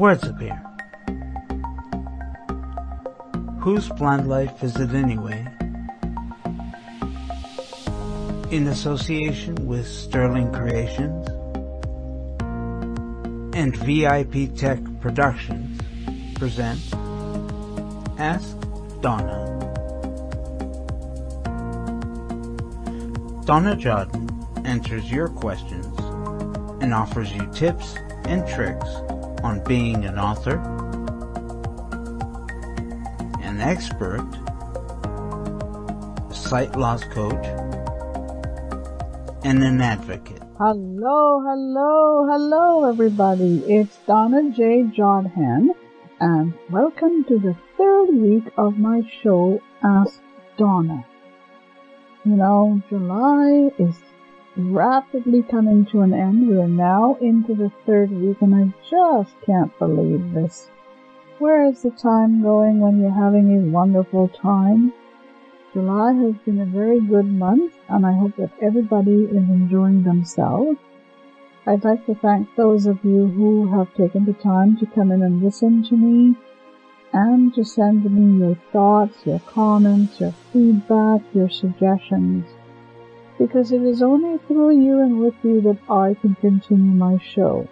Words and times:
words 0.00 0.24
appear. 0.24 0.56
Whose 3.60 3.86
Blind 3.90 4.30
Life 4.30 4.64
is 4.64 4.74
it 4.76 4.94
anyway? 4.94 5.46
In 8.50 8.68
association 8.68 9.66
with 9.66 9.86
Sterling 9.86 10.50
Creations 10.52 11.28
and 13.54 13.76
VIP 13.76 14.56
Tech 14.56 14.78
Productions 15.02 15.78
present 16.36 16.80
Ask 18.18 18.56
Donna. 19.02 19.48
Donna 23.44 23.76
Jodhan 23.76 24.66
answers 24.66 25.12
your 25.12 25.28
questions 25.28 25.86
and 26.82 26.94
offers 26.94 27.30
you 27.34 27.46
tips 27.52 27.96
and 28.24 28.48
tricks 28.48 28.88
on 29.42 29.62
being 29.64 30.04
an 30.04 30.18
author, 30.18 30.56
an 33.42 33.60
expert, 33.60 34.26
sight 36.32 36.76
loss 36.76 37.04
coach, 37.04 37.46
and 39.44 39.62
an 39.62 39.80
advocate. 39.80 40.42
Hello, 40.58 41.40
hello, 41.40 42.26
hello 42.26 42.88
everybody. 42.88 43.64
It's 43.66 43.96
Donna 44.06 44.50
J. 44.50 44.82
Jodhan 44.82 45.68
and 46.20 46.52
welcome 46.68 47.24
to 47.24 47.38
the 47.38 47.56
third 47.78 48.08
week 48.14 48.44
of 48.58 48.76
my 48.76 49.00
show 49.22 49.62
Ask 49.82 50.20
Donna. 50.58 51.06
You 52.24 52.36
know, 52.36 52.82
July 52.90 53.70
is 53.78 53.96
rapidly 54.56 55.42
coming 55.42 55.86
to 55.86 56.00
an 56.00 56.12
end. 56.12 56.48
We 56.48 56.56
are 56.58 56.68
now 56.68 57.16
into 57.20 57.54
the 57.54 57.70
third 57.86 58.10
week 58.10 58.38
and 58.40 58.54
I 58.54 58.72
just 58.88 59.34
can't 59.46 59.76
believe 59.78 60.32
this. 60.32 60.68
Where 61.38 61.64
is 61.66 61.82
the 61.82 61.90
time 61.90 62.42
going 62.42 62.80
when 62.80 63.00
you're 63.00 63.10
having 63.10 63.56
a 63.56 63.70
wonderful 63.70 64.28
time? 64.28 64.92
July 65.72 66.12
has 66.14 66.34
been 66.44 66.60
a 66.60 66.66
very 66.66 67.00
good 67.00 67.26
month 67.26 67.74
and 67.88 68.04
I 68.04 68.12
hope 68.12 68.36
that 68.36 68.50
everybody 68.60 69.24
is 69.24 69.48
enjoying 69.48 70.02
themselves. 70.02 70.78
I'd 71.66 71.84
like 71.84 72.04
to 72.06 72.14
thank 72.14 72.48
those 72.56 72.86
of 72.86 73.04
you 73.04 73.28
who 73.28 73.72
have 73.76 73.94
taken 73.94 74.24
the 74.24 74.32
time 74.32 74.76
to 74.78 74.86
come 74.86 75.12
in 75.12 75.22
and 75.22 75.42
listen 75.42 75.84
to 75.84 75.96
me 75.96 76.34
and 77.12 77.54
to 77.54 77.64
send 77.64 78.04
me 78.04 78.38
your 78.44 78.56
thoughts, 78.72 79.24
your 79.24 79.40
comments, 79.40 80.20
your 80.20 80.34
feedback, 80.52 81.20
your 81.32 81.48
suggestions 81.48 82.46
because 83.40 83.72
it 83.72 83.80
is 83.80 84.02
only 84.02 84.36
through 84.46 84.70
you 84.84 85.00
and 85.00 85.18
with 85.18 85.34
you 85.42 85.62
that 85.62 85.78
I 85.88 86.14
can 86.20 86.34
continue 86.34 86.92
my 86.92 87.16
show. 87.18 87.66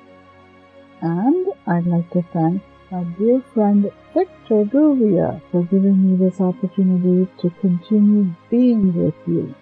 And 1.02 1.46
I'd 1.66 1.86
like 1.86 2.10
to 2.12 2.22
thank 2.32 2.62
my 2.90 3.04
dear 3.18 3.42
friend 3.52 3.90
Victor 4.14 4.64
Guvia 4.64 5.42
for 5.50 5.62
giving 5.64 5.98
me 6.02 6.16
this 6.16 6.40
opportunity 6.40 7.30
to 7.42 7.50
continue 7.60 8.32
being 8.48 8.94
with 8.94 9.14
you. 9.26 9.54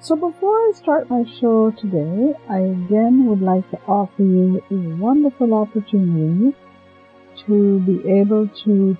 So 0.00 0.14
before 0.14 0.56
I 0.56 0.72
start 0.74 1.08
my 1.08 1.24
show 1.40 1.70
today, 1.70 2.34
I 2.50 2.58
again 2.58 3.24
would 3.26 3.40
like 3.40 3.68
to 3.70 3.80
offer 3.88 4.22
you 4.22 4.62
a 4.70 4.74
wonderful 4.96 5.54
opportunity 5.54 6.54
to 7.46 7.80
be 7.80 7.96
able 8.10 8.46
to 8.64 8.96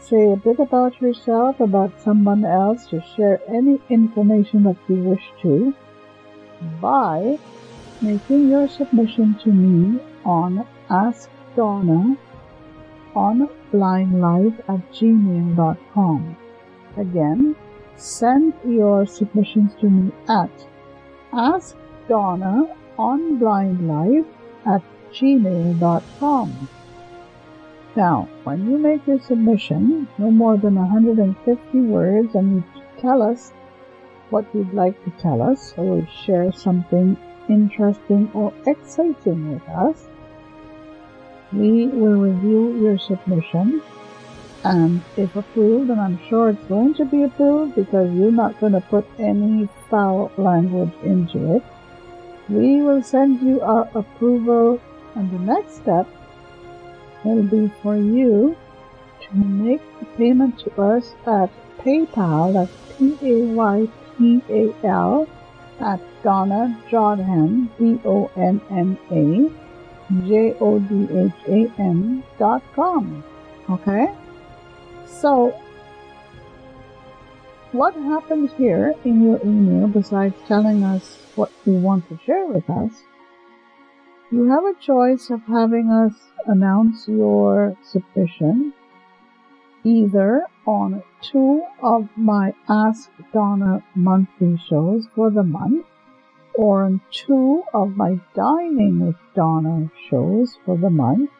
say 0.00 0.32
a 0.32 0.36
bit 0.36 0.58
about 0.58 1.00
yourself, 1.00 1.60
about 1.60 2.00
someone 2.00 2.44
else, 2.44 2.86
to 2.88 3.02
share 3.16 3.40
any 3.48 3.80
information 3.88 4.64
that 4.64 4.76
you 4.88 4.96
wish 4.96 5.22
to 5.42 5.74
by 6.80 7.38
making 8.00 8.48
your 8.48 8.68
submission 8.68 9.38
to 9.44 9.50
me 9.52 10.00
on 10.24 10.66
Ask 10.88 11.28
Donna 11.56 12.16
on 13.14 13.48
blindlife 13.72 14.58
at 14.68 14.92
gmail.com. 14.92 16.36
Again, 16.96 17.56
send 17.96 18.54
your 18.66 19.06
submissions 19.06 19.74
to 19.80 19.88
me 19.88 20.12
at 20.28 20.50
Ask 21.32 21.76
Donna 22.08 22.76
on 22.98 23.38
blindlife 23.38 24.26
at 24.66 24.82
gmail.com. 25.12 26.68
Now, 28.00 28.30
when 28.44 28.70
you 28.70 28.78
make 28.78 29.06
your 29.06 29.20
submission, 29.20 30.08
no 30.16 30.30
more 30.30 30.56
than 30.56 30.76
150 30.76 31.80
words, 31.80 32.34
and 32.34 32.54
you 32.54 32.64
tell 32.98 33.20
us 33.20 33.52
what 34.30 34.46
you'd 34.54 34.72
like 34.72 34.96
to 35.04 35.10
tell 35.20 35.42
us, 35.42 35.74
or 35.76 36.08
share 36.24 36.50
something 36.50 37.14
interesting 37.50 38.30
or 38.32 38.54
exciting 38.66 39.52
with 39.52 39.68
us, 39.68 40.06
we 41.52 41.88
will 41.88 42.16
review 42.16 42.80
your 42.80 42.98
submission, 42.98 43.82
and 44.64 45.02
if 45.18 45.36
approved, 45.36 45.90
and 45.90 46.00
I'm 46.00 46.18
sure 46.26 46.48
it's 46.48 46.68
going 46.68 46.94
to 46.94 47.04
be 47.04 47.24
approved 47.24 47.74
because 47.74 48.10
you're 48.14 48.32
not 48.32 48.58
going 48.60 48.72
to 48.72 48.80
put 48.80 49.06
any 49.18 49.68
foul 49.90 50.32
language 50.38 50.94
into 51.02 51.56
it, 51.56 51.62
we 52.48 52.80
will 52.80 53.02
send 53.02 53.42
you 53.42 53.60
our 53.60 53.90
approval, 53.94 54.80
and 55.16 55.30
the 55.30 55.52
next 55.52 55.74
step 55.82 56.08
will 57.24 57.42
be 57.42 57.70
for 57.82 57.96
you 57.96 58.56
to 59.22 59.34
make 59.36 59.80
the 59.98 60.06
payment 60.16 60.58
to 60.60 60.82
us 60.82 61.14
at 61.26 61.50
PayPal, 61.78 62.52
that's 62.52 62.72
P-A-Y-P-A-L, 62.98 63.96
at 65.80 66.00
Donna 66.22 66.78
Jodhan, 66.90 67.68
D-O-N-N-A, 67.78 69.50
J-O-D-H-A-N 70.28 72.22
dot 72.38 72.62
com. 72.74 73.24
Okay? 73.70 74.14
So, 75.06 75.54
what 77.72 77.94
happens 77.94 78.50
here 78.58 78.94
in 79.04 79.22
your 79.22 79.40
email 79.44 79.86
besides 79.88 80.34
telling 80.48 80.82
us 80.82 81.18
what 81.36 81.52
you 81.64 81.72
want 81.74 82.08
to 82.08 82.18
share 82.26 82.46
with 82.46 82.68
us 82.68 82.90
you 84.32 84.48
have 84.48 84.64
a 84.64 84.80
choice 84.80 85.28
of 85.30 85.42
having 85.48 85.90
us 85.90 86.14
announce 86.46 87.08
your 87.08 87.76
submission 87.82 88.72
either 89.82 90.44
on 90.66 91.02
two 91.20 91.62
of 91.82 92.08
my 92.16 92.54
Ask 92.68 93.10
Donna 93.32 93.82
monthly 93.94 94.56
shows 94.68 95.08
for 95.16 95.30
the 95.30 95.42
month 95.42 95.84
or 96.54 96.84
on 96.84 97.00
two 97.10 97.64
of 97.74 97.96
my 97.96 98.20
Dining 98.34 99.04
with 99.04 99.16
Donna 99.34 99.90
shows 100.08 100.58
for 100.64 100.76
the 100.76 100.90
month 100.90 101.30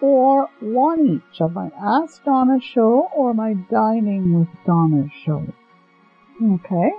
or 0.00 0.48
one 0.60 1.06
each 1.06 1.40
of 1.40 1.52
my 1.52 1.70
Ask 1.80 2.22
Donna 2.24 2.60
show 2.60 3.08
or 3.12 3.34
my 3.34 3.54
Dining 3.54 4.38
with 4.38 4.48
Donna 4.66 5.08
show. 5.24 5.44
Okay? 6.40 6.92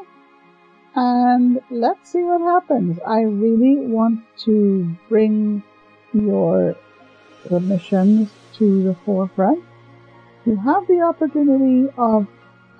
And 0.97 1.61
let's 1.69 2.11
see 2.11 2.23
what 2.23 2.41
happens. 2.41 2.99
I 3.05 3.21
really 3.21 3.85
want 3.85 4.21
to 4.45 4.95
bring 5.07 5.61
your 6.11 6.75
submissions 7.47 8.31
to 8.55 8.83
the 8.83 8.95
forefront. 9.05 9.63
You 10.47 10.55
have 10.55 10.87
the 10.87 11.01
opportunity 11.01 11.87
of 11.99 12.25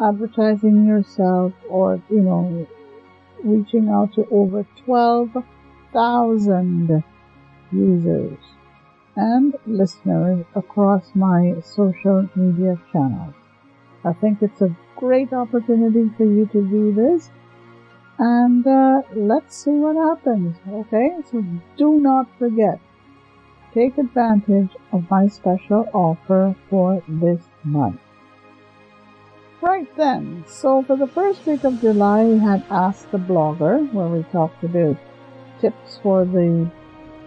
advertising 0.02 0.88
yourself 0.88 1.54
or, 1.70 2.02
you 2.10 2.22
know, 2.22 2.68
reaching 3.44 3.90
out 3.90 4.16
to 4.16 4.28
over 4.32 4.66
12,000 4.86 7.04
users 7.72 8.40
and 9.16 9.56
listeners 9.68 10.44
across 10.56 11.12
my 11.14 11.54
social 11.64 12.28
media 12.36 12.80
channels. 12.92 13.36
I 14.04 14.14
think 14.14 14.42
it's 14.42 14.64
a 14.64 14.76
great 14.96 15.34
opportunity 15.34 16.10
for 16.18 16.26
you 16.26 16.48
to 16.48 16.68
do 16.68 16.92
this 16.94 17.30
and 18.20 18.66
uh, 18.66 19.02
let's 19.16 19.56
see 19.56 19.72
what 19.72 19.96
happens. 19.96 20.58
Okay, 20.68 21.10
so 21.30 21.44
do 21.78 22.00
not 22.00 22.28
forget, 22.40 22.80
take 23.74 23.98
advantage 23.98 24.72
of 24.92 25.10
my 25.10 25.28
special 25.28 25.88
offer 25.94 26.56
for 26.70 27.04
this 27.08 27.42
month. 27.64 28.00
Right 29.62 29.90
then, 29.98 30.46
so 30.48 30.84
for 30.84 30.96
the 30.96 31.08
first 31.08 31.46
week 31.46 31.64
of 31.64 31.82
July, 31.82 32.24
we 32.24 32.40
had 32.40 32.64
Ask 32.70 33.10
the 33.12 33.18
Blogger, 33.18 33.92
where 33.92 34.08
we 34.08 34.24
talked 34.32 34.64
about 34.64 34.98
tips 35.60 36.00
for 36.02 36.26
the, 36.26 36.70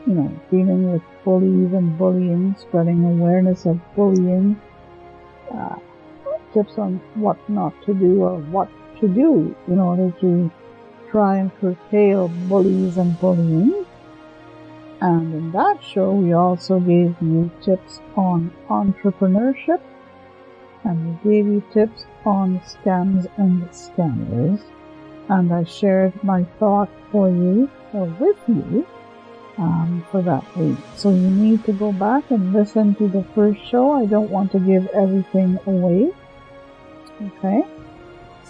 you 0.06 0.14
know, 0.14 0.40
dealing 0.50 0.92
with 0.92 1.02
bullies 1.24 1.72
and 1.72 1.98
bullying, 1.98 2.54
spreading 2.58 3.04
awareness 3.04 3.66
of 3.66 3.80
bullying, 3.96 4.60
uh, 5.52 5.76
tips 6.54 6.78
on 6.78 7.00
what 7.14 7.36
not 7.48 7.74
to 7.84 7.94
do 7.94 8.22
or 8.22 8.38
what 8.38 8.68
to 9.00 9.08
do 9.08 9.54
in 9.66 9.78
order 9.78 10.12
to 10.20 10.50
try 11.10 11.36
and 11.38 11.50
curtail 11.60 12.28
bullies 12.48 12.96
and 12.96 13.18
bullying. 13.20 13.86
And 15.00 15.34
in 15.34 15.52
that 15.52 15.82
show, 15.82 16.12
we 16.12 16.32
also 16.32 16.78
gave 16.78 17.16
you 17.20 17.50
tips 17.62 18.00
on 18.16 18.52
entrepreneurship 18.68 19.80
and 20.84 21.18
we 21.24 21.30
gave 21.30 21.46
you 21.46 21.62
tips 21.72 22.04
on 22.24 22.60
scams 22.60 23.26
and 23.38 23.68
scammers. 23.70 24.60
And 25.28 25.52
I 25.52 25.64
shared 25.64 26.22
my 26.22 26.44
thought 26.58 26.90
for 27.10 27.28
you 27.28 27.70
or 27.92 28.06
with 28.20 28.38
you 28.48 28.86
um, 29.58 30.04
for 30.10 30.22
that 30.22 30.44
week. 30.56 30.78
So 30.96 31.10
you 31.10 31.30
need 31.30 31.64
to 31.64 31.72
go 31.72 31.92
back 31.92 32.30
and 32.30 32.52
listen 32.52 32.94
to 32.96 33.08
the 33.08 33.24
first 33.34 33.60
show. 33.70 33.92
I 33.92 34.06
don't 34.06 34.30
want 34.30 34.52
to 34.52 34.58
give 34.58 34.86
everything 34.88 35.58
away. 35.66 36.10
Okay. 37.22 37.64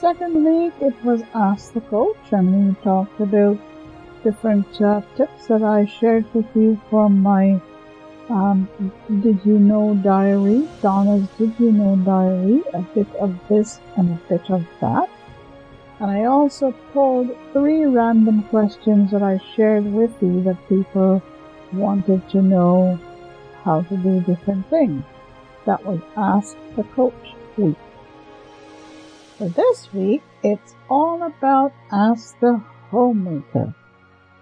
Second 0.00 0.46
week, 0.46 0.72
it 0.80 1.04
was 1.04 1.22
Ask 1.34 1.74
the 1.74 1.82
Coach, 1.82 2.32
and 2.32 2.68
we 2.68 2.74
talked 2.82 3.20
about 3.20 3.58
different 4.24 4.80
uh, 4.80 5.02
tips 5.14 5.48
that 5.48 5.62
I 5.62 5.84
shared 5.84 6.24
with 6.32 6.46
you 6.54 6.80
from 6.88 7.20
my 7.20 7.60
um, 8.30 8.66
Did 9.20 9.44
You 9.44 9.58
Know 9.58 10.00
diary, 10.02 10.66
Donna's 10.80 11.28
Did 11.36 11.52
You 11.58 11.72
Know 11.72 11.96
diary, 11.96 12.62
a 12.72 12.80
bit 12.80 13.14
of 13.16 13.36
this 13.50 13.78
and 13.98 14.12
a 14.12 14.20
bit 14.26 14.50
of 14.50 14.64
that. 14.80 15.10
And 15.98 16.10
I 16.10 16.24
also 16.24 16.72
pulled 16.94 17.36
three 17.52 17.84
random 17.84 18.44
questions 18.44 19.10
that 19.10 19.22
I 19.22 19.38
shared 19.54 19.84
with 19.84 20.14
you 20.22 20.42
that 20.44 20.66
people 20.66 21.22
wanted 21.74 22.26
to 22.30 22.40
know 22.40 22.98
how 23.64 23.82
to 23.82 23.96
do 23.98 24.20
different 24.22 24.66
things. 24.70 25.04
That 25.66 25.84
was 25.84 26.00
Ask 26.16 26.56
the 26.74 26.84
Coach 26.84 27.34
week. 27.58 27.76
For 29.40 29.48
this 29.48 29.88
week, 29.94 30.20
it's 30.42 30.74
all 30.90 31.22
about 31.22 31.72
Ask 31.90 32.38
the 32.40 32.62
Homemaker. 32.90 33.74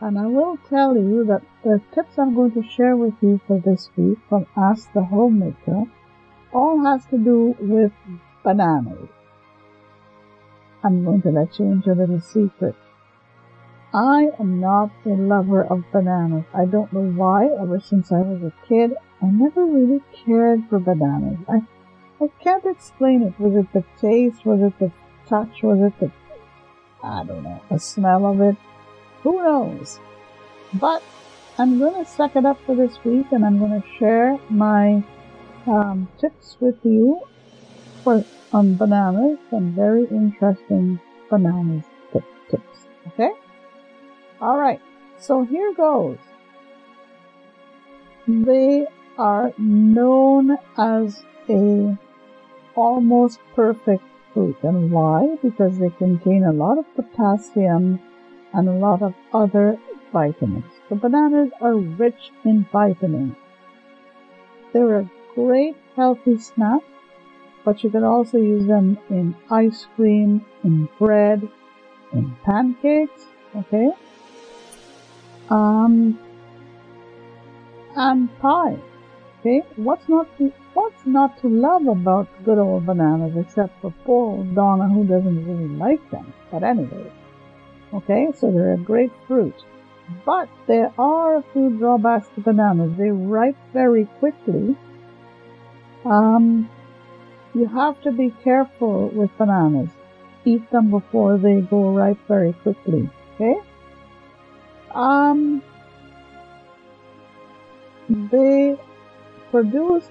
And 0.01 0.19
I 0.19 0.27
will 0.27 0.59
tell 0.69 0.97
you 0.97 1.25
that 1.27 1.43
the 1.63 1.81
tips 1.95 2.19
I'm 2.19 2.35
going 2.35 2.51
to 2.55 2.69
share 2.69 2.97
with 2.97 3.15
you 3.21 3.41
for 3.47 3.61
this 3.61 3.91
week 3.97 4.19
from 4.29 4.47
Ask 4.57 4.93
the 4.95 5.05
Homemaker 5.05 5.85
all 6.53 6.85
has 6.85 7.07
to 7.13 7.17
do 7.17 7.55
with 7.61 7.93
bananas. 8.43 9.09
I'm 10.83 11.05
going 11.05 11.23
to 11.23 11.31
let 11.31 11.61
you 11.61 11.67
into 11.67 11.93
a 11.93 11.95
little 11.95 12.21
secret. 12.21 12.75
I 13.95 14.31
am 14.41 14.59
not 14.59 14.91
a 15.07 15.11
lover 15.11 15.63
of 15.63 15.85
bananas. 15.93 16.47
I 16.53 16.65
don't 16.65 16.93
know 16.93 17.09
why. 17.13 17.47
Ever 17.47 17.79
since 17.79 18.11
I 18.11 18.23
was 18.23 18.43
a 18.43 18.53
kid, 18.67 18.95
I 19.23 19.27
never 19.27 19.65
really 19.65 20.01
cared 20.27 20.65
for 20.69 20.81
bananas. 20.81 21.39
I, 21.49 21.61
I 22.21 22.29
can't 22.43 22.65
explain 22.67 23.23
it. 23.23 23.39
Was 23.39 23.55
it 23.55 23.73
the 23.73 23.85
taste? 24.01 24.45
Was 24.45 24.61
it 24.61 24.79
the 24.79 24.91
touch? 25.29 25.63
Was 25.63 25.81
it 25.81 26.01
the, 26.01 26.11
I 27.03 27.25
don't 27.25 27.45
know, 27.45 27.61
the 27.71 27.79
smell 27.79 28.27
of 28.27 28.41
it? 28.41 28.57
Who 29.23 29.37
knows? 29.37 30.01
But 30.75 31.03
I'm 31.59 31.79
going 31.79 32.05
to 32.05 32.11
suck 32.11 32.35
it 32.37 32.45
up 32.45 32.59
for 32.67 32.75
this 32.75 32.99
week 33.05 33.27
and 33.31 33.45
I'm 33.45 33.59
going 33.59 33.81
to 33.81 33.89
share 33.99 34.39
my 34.51 35.03
um, 35.67 36.09
tips 36.21 36.57
with 36.61 36.77
you 36.85 37.21
for 38.03 38.25
on 38.53 38.77
bananas, 38.77 39.39
some 39.51 39.75
very 39.75 40.05
interesting 40.07 41.01
bananas 41.31 41.85
tip, 42.13 42.25
tips. 42.51 42.87
Okay? 43.09 43.31
Alright, 44.41 44.81
so 45.19 45.45
here 45.45 45.73
goes. 45.75 46.19
They 48.27 48.87
are 49.19 49.53
known 49.59 50.59
as 50.77 51.23
a 51.49 51.99
almost 52.87 53.41
perfect 53.55 54.05
fruit. 54.33 54.57
And 54.63 54.91
why? 54.91 55.37
Because 55.43 55.79
they 55.79 55.91
contain 55.91 56.45
a 56.45 56.53
lot 56.53 56.79
of 56.79 56.95
potassium 56.95 58.01
and 58.53 58.69
a 58.69 58.73
lot 58.73 59.03
of 59.03 59.15
other 59.33 59.79
vitamins. 60.13 60.73
The 60.89 60.97
bananas 60.97 61.51
are 61.61 61.77
rich 61.77 62.31
in 62.45 62.67
vitamins. 62.73 63.37
They're 64.73 65.01
a 65.01 65.11
great 65.35 65.77
healthy 65.97 66.39
snack 66.39 66.83
but 67.69 67.85
you 67.85 67.91
can 67.91 68.03
also 68.03 68.39
use 68.39 68.67
them 68.67 68.97
in 69.11 69.35
ice 69.51 69.87
cream, 69.95 70.43
in 70.65 70.89
bread, 70.99 71.47
in 72.15 72.35
pancakes, 72.43 73.27
okay? 73.55 73.91
Um, 75.51 76.19
and 77.95 78.39
pie, 78.41 78.79
okay? 79.41 79.63
What's 79.77 80.09
not 80.09 80.27
to, 80.39 80.51
what's 80.79 81.07
not 81.07 81.37
to 81.41 81.49
love 81.49 81.87
about 81.89 82.29
good 82.45 82.59
old 82.59 82.87
bananas 82.87 83.37
except 83.37 83.81
for 83.81 83.93
poor 84.05 84.45
Donna 84.55 84.89
who 84.89 85.05
doesn't 85.05 85.45
really 85.49 85.69
like 85.85 86.11
them? 86.11 86.33
But 86.51 86.63
anyway, 86.63 87.11
okay, 87.93 88.29
so 88.35 88.51
they're 88.51 88.75
a 88.75 88.79
great 88.93 89.13
fruit. 89.27 89.55
But 90.25 90.49
there 90.67 90.93
are 90.99 91.37
a 91.37 91.43
few 91.53 91.71
drawbacks 91.71 92.29
to 92.35 92.41
bananas. 92.41 92.93
They 92.97 93.11
ripe 93.11 93.57
very 93.73 94.05
quickly. 94.21 94.77
Um, 96.05 96.71
you 97.55 97.67
have 97.67 98.01
to 98.03 98.13
be 98.13 98.31
careful 98.45 99.09
with 99.09 99.37
bananas. 99.37 99.91
Eat 100.45 100.71
them 100.71 100.91
before 100.91 101.37
they 101.39 101.61
go 101.61 101.91
ripe 101.91 102.21
very 102.29 102.53
quickly. 102.53 103.11
Okay? 103.35 103.57
Um, 104.95 105.63
they 108.09 108.79
produce 109.51 110.09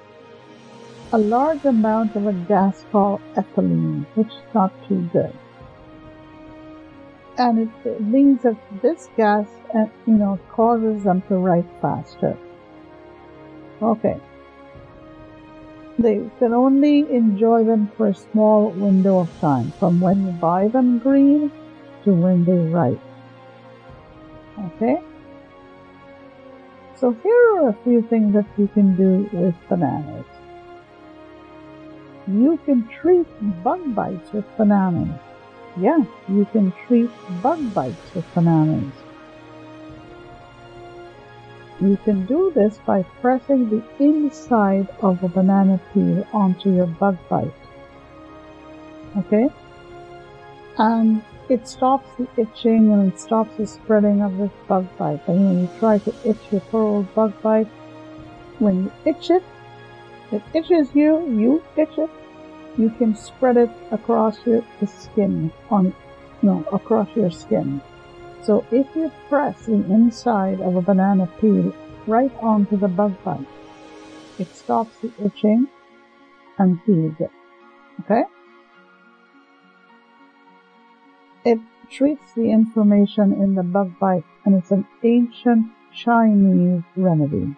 a 1.13 1.17
large 1.17 1.63
amount 1.63 2.15
of 2.15 2.27
a 2.27 2.33
gas 2.33 2.85
called 2.91 3.21
ethylene, 3.35 4.05
which 4.15 4.27
is 4.27 4.53
not 4.53 4.71
too 4.87 5.09
good. 5.13 5.33
And 7.37 7.69
it, 7.85 8.01
means 8.01 8.41
that 8.43 8.57
this 8.81 9.09
gas, 9.15 9.47
you 10.05 10.13
know, 10.13 10.39
causes 10.51 11.03
them 11.03 11.21
to 11.29 11.35
ripe 11.35 11.69
faster. 11.81 12.37
Okay. 13.81 14.19
They 15.99 16.29
can 16.39 16.53
only 16.53 16.99
enjoy 17.11 17.63
them 17.63 17.91
for 17.95 18.07
a 18.07 18.13
small 18.13 18.69
window 18.71 19.19
of 19.19 19.39
time, 19.39 19.71
from 19.79 20.01
when 20.01 20.25
you 20.25 20.31
buy 20.31 20.67
them 20.67 20.99
green 20.99 21.51
to 22.03 22.13
when 22.13 22.43
they 22.43 22.57
ripe. 22.71 22.99
Okay? 24.59 24.97
So 26.95 27.13
here 27.13 27.57
are 27.57 27.69
a 27.69 27.77
few 27.83 28.01
things 28.01 28.33
that 28.33 28.47
you 28.57 28.67
can 28.67 28.95
do 28.95 29.29
with 29.31 29.55
bananas. 29.69 30.25
You 32.27 32.59
can 32.65 32.87
treat 32.89 33.25
bug 33.63 33.95
bites 33.95 34.33
with 34.33 34.45
bananas. 34.57 35.19
Yeah, 35.79 36.03
you 36.27 36.45
can 36.51 36.73
treat 36.85 37.09
bug 37.41 37.73
bites 37.73 38.13
with 38.13 38.25
bananas. 38.33 38.91
You 41.79 41.97
can 42.03 42.25
do 42.25 42.51
this 42.55 42.79
by 42.85 43.03
pressing 43.21 43.69
the 43.69 43.83
inside 44.03 44.89
of 45.01 45.23
a 45.23 45.29
banana 45.29 45.79
peel 45.93 46.25
onto 46.33 46.73
your 46.73 46.87
bug 46.87 47.17
bite. 47.29 47.53
Okay? 49.15 49.47
And 50.79 51.23
it 51.49 51.67
stops 51.67 52.09
the 52.17 52.27
itching 52.35 52.91
and 52.91 53.13
it 53.13 53.19
stops 53.19 53.55
the 53.57 53.67
spreading 53.67 54.21
of 54.21 54.37
this 54.37 54.51
bug 54.67 54.87
bite. 54.97 55.21
And 55.27 55.45
when 55.45 55.59
you 55.61 55.69
try 55.79 55.99
to 55.99 56.13
itch 56.25 56.51
your 56.51 56.61
poor 56.61 56.81
old 56.81 57.15
bug 57.15 57.39
bite, 57.41 57.67
when 58.59 58.85
you 58.85 58.91
itch 59.05 59.29
it, 59.29 59.43
it 60.31 60.43
itches 60.53 60.89
you, 60.93 61.25
you 61.27 61.63
itch 61.75 61.97
it, 61.97 62.09
you 62.77 62.89
can 62.91 63.15
spread 63.15 63.57
it 63.57 63.71
across 63.91 64.37
your 64.45 64.63
skin 64.85 65.51
on 65.69 65.93
no, 66.41 66.63
across 66.71 67.09
your 67.15 67.31
skin. 67.31 67.81
So 68.43 68.63
if 68.71 68.87
you 68.95 69.11
press 69.29 69.65
the 69.65 69.73
inside 69.73 70.61
of 70.61 70.75
a 70.75 70.81
banana 70.81 71.27
peel 71.41 71.73
right 72.05 72.31
onto 72.41 72.77
the 72.77 72.87
bug 72.87 73.15
bite, 73.23 73.47
it 74.37 74.53
stops 74.55 74.95
the 75.01 75.11
itching 75.23 75.67
and 76.57 76.79
heals 76.85 77.15
it. 77.19 77.31
Okay? 78.01 78.23
It 81.43 81.59
treats 81.89 82.33
the 82.33 82.51
inflammation 82.51 83.33
in 83.33 83.55
the 83.55 83.63
bug 83.63 83.97
bite 83.99 84.25
and 84.45 84.55
it's 84.55 84.71
an 84.71 84.85
ancient 85.03 85.67
Chinese 85.93 86.83
remedy. 86.95 87.55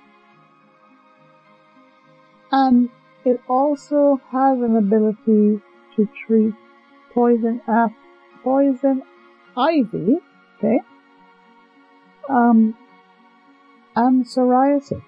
And 2.51 2.89
it 3.25 3.41
also 3.47 4.21
has 4.31 4.59
an 4.59 4.75
ability 4.75 5.61
to 5.95 6.09
treat 6.25 6.53
poison, 7.13 7.61
poison 8.43 9.03
ivy 9.57 10.17
okay, 10.57 10.79
um, 12.29 12.75
and 13.95 14.25
psoriasis. 14.25 15.03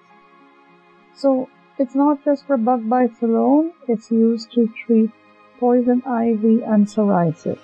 So 1.14 1.48
it's 1.78 1.94
not 1.94 2.24
just 2.24 2.46
for 2.46 2.56
bug 2.56 2.88
bites 2.88 3.22
alone, 3.22 3.72
it's 3.88 4.10
used 4.10 4.52
to 4.52 4.72
treat 4.86 5.10
poison 5.58 6.02
ivy 6.06 6.62
and 6.62 6.86
psoriasis. 6.86 7.58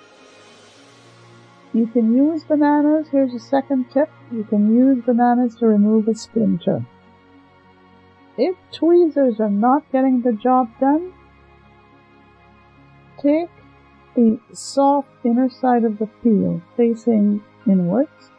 You 1.73 1.85
can 1.87 2.15
use 2.15 2.43
bananas, 2.43 3.09
here's 3.11 3.33
a 3.33 3.39
second 3.39 3.91
tip, 3.91 4.09
you 4.31 4.43
can 4.43 4.75
use 4.75 5.03
bananas 5.05 5.55
to 5.57 5.67
remove 5.67 6.07
a 6.07 6.15
splinter. 6.15 6.85
If 8.41 8.55
tweezers 8.71 9.41
are 9.41 9.49
not 9.49 9.91
getting 9.91 10.21
the 10.21 10.31
job 10.31 10.69
done, 10.79 11.11
take 13.21 13.49
the 14.15 14.39
soft 14.53 15.09
inner 15.25 15.49
side 15.49 15.83
of 15.83 15.99
the 15.99 16.07
peel 16.23 16.61
facing 16.77 17.43
inwards 17.67 18.31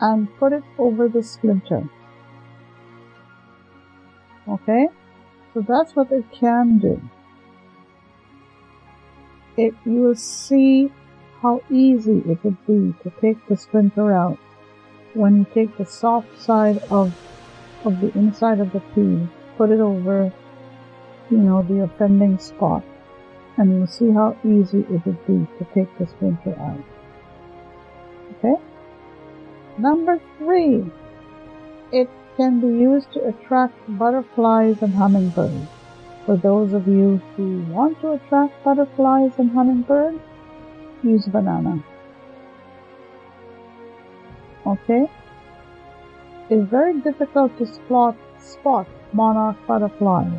and 0.00 0.28
put 0.38 0.52
it 0.52 0.62
over 0.78 1.08
the 1.08 1.24
splinter. 1.24 1.90
Okay, 4.48 4.86
so 5.52 5.60
that's 5.60 5.96
what 5.96 6.12
it 6.12 6.30
can 6.30 6.78
do. 6.78 7.02
It, 9.56 9.74
you 9.84 10.00
will 10.00 10.14
see 10.14 10.92
how 11.40 11.60
easy 11.68 12.22
it 12.24 12.44
would 12.44 12.66
be 12.68 12.94
to 13.02 13.10
take 13.20 13.44
the 13.48 13.56
splinter 13.56 14.12
out 14.12 14.38
when 15.12 15.38
you 15.38 15.46
take 15.52 15.76
the 15.76 15.84
soft 15.84 16.40
side 16.40 16.78
of 16.88 17.12
of 17.84 18.00
the 18.00 18.16
inside 18.16 18.60
of 18.60 18.72
the 18.72 18.80
peel, 18.94 19.28
put 19.56 19.70
it 19.70 19.80
over, 19.80 20.32
you 21.30 21.38
know, 21.38 21.62
the 21.62 21.82
offending 21.82 22.38
spot, 22.38 22.84
and 23.56 23.70
you'll 23.70 23.86
see 23.86 24.10
how 24.10 24.36
easy 24.44 24.80
it 24.80 25.04
would 25.06 25.26
be 25.26 25.46
to 25.58 25.66
take 25.74 25.98
the 25.98 26.06
splinter 26.06 26.56
out. 26.58 26.84
Okay? 28.38 28.54
Number 29.78 30.20
three, 30.38 30.84
it 31.92 32.08
can 32.36 32.60
be 32.60 32.66
used 32.66 33.12
to 33.12 33.26
attract 33.28 33.74
butterflies 33.88 34.82
and 34.82 34.94
hummingbirds. 34.94 35.68
For 36.26 36.36
those 36.36 36.72
of 36.72 36.86
you 36.86 37.20
who 37.36 37.62
want 37.68 38.00
to 38.00 38.12
attract 38.12 38.62
butterflies 38.64 39.32
and 39.38 39.50
hummingbirds, 39.50 40.20
use 41.02 41.26
banana. 41.26 41.82
Okay? 44.66 45.10
It's 46.52 46.70
very 46.70 47.00
difficult 47.00 47.56
to 47.56 47.66
spot, 47.66 48.14
spot 48.38 48.86
monarch 49.14 49.56
butterflies, 49.66 50.38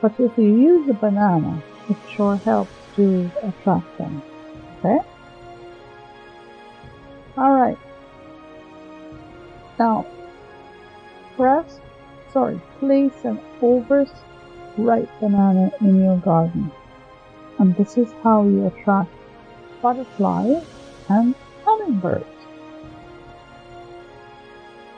but 0.00 0.12
if 0.20 0.38
you 0.38 0.44
use 0.44 0.88
a 0.88 0.92
banana, 0.92 1.60
it 1.90 1.96
sure 2.08 2.36
helps 2.36 2.70
to 2.94 3.28
attract 3.42 3.98
them. 3.98 4.22
Okay? 4.78 5.00
Alright. 7.36 7.78
Now, 9.76 10.06
press, 11.34 11.80
sorry, 12.32 12.60
place 12.78 13.24
an 13.24 13.40
overripe 13.60 15.10
banana 15.18 15.72
in 15.80 16.04
your 16.04 16.18
garden. 16.18 16.70
And 17.58 17.74
this 17.74 17.98
is 17.98 18.12
how 18.22 18.44
you 18.44 18.68
attract 18.68 19.10
butterflies 19.82 20.62
and 21.08 21.34
hummingbirds. 21.64 22.33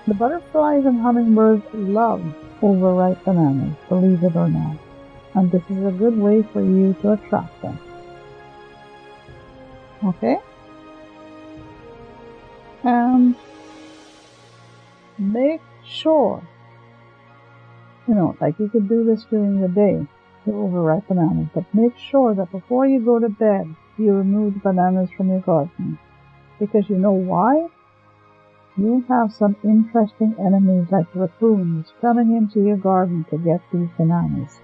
The 0.07 0.15
butterflies 0.15 0.85
and 0.85 1.01
hummingbirds 1.01 1.65
love 1.75 2.23
overripe 2.63 3.25
bananas, 3.25 3.77
believe 3.89 4.23
it 4.23 4.37
or 4.37 4.49
not. 4.49 4.77
And 5.35 5.51
this 5.51 5.63
is 5.69 5.85
a 5.85 5.91
good 5.91 6.17
way 6.17 6.43
for 6.53 6.61
you 6.61 6.95
to 7.03 7.13
attract 7.13 7.61
them. 7.61 7.79
Okay? 10.05 10.37
And 12.85 13.35
make 15.19 15.61
sure, 15.85 16.41
you 18.07 18.15
know, 18.15 18.37
like 18.41 18.61
you 18.61 18.69
could 18.69 18.89
do 18.89 19.05
this 19.05 19.25
during 19.29 19.61
the 19.61 19.69
day, 19.69 20.07
the 20.47 20.53
overripe 20.53 21.09
bananas, 21.09 21.49
but 21.53 21.65
make 21.75 21.99
sure 21.99 22.33
that 22.35 22.53
before 22.53 22.87
you 22.87 23.01
go 23.01 23.19
to 23.19 23.29
bed, 23.29 23.75
you 23.99 24.13
remove 24.13 24.55
the 24.55 24.61
bananas 24.61 25.11
from 25.17 25.31
your 25.31 25.41
garden. 25.41 25.99
Because 26.61 26.89
you 26.89 26.97
know 26.97 27.13
why? 27.13 27.69
You 28.79 29.05
have 29.09 29.33
some 29.33 29.57
interesting 29.65 30.35
enemies 30.39 30.89
like 30.91 31.07
raccoons 31.15 31.93
coming 32.03 32.37
into 32.37 32.63
your 32.63 32.77
garden 32.77 33.25
to 33.31 33.39
get 33.39 33.63
these 33.73 33.89
bananas. 33.97 34.61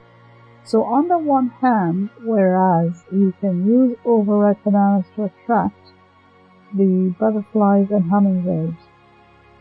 So 0.65 0.85
on 0.85 1.09
the 1.09 1.19
one 1.19 1.49
hand, 1.49 2.11
whereas 2.23 3.05
you 3.11 3.33
can 3.41 3.67
use 3.67 3.97
overripe 4.05 4.63
bananas 4.65 5.07
to 5.17 5.25
attract 5.25 5.93
the 6.75 7.15
butterflies 7.19 7.91
and 7.91 8.11
hummingbirds, 8.11 8.77